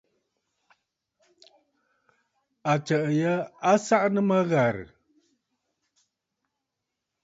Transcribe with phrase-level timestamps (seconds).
[2.71, 3.33] Àtsə̀ʼə̀ já
[3.69, 4.87] á sáʼánə́mə́ ghàrə̀.